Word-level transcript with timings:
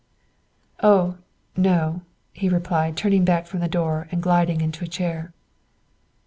"Oh, 0.81 1.17
no," 1.55 2.01
he 2.33 2.49
replied, 2.49 2.97
turning 2.97 3.23
back 3.23 3.45
from 3.45 3.59
the 3.59 3.67
door 3.67 4.07
and 4.09 4.19
gliding 4.23 4.59
into 4.59 4.83
a 4.83 4.87
chair. 4.87 5.31